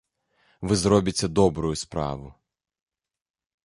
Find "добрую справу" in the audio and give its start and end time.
1.41-2.27